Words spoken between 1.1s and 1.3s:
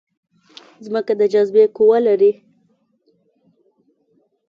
د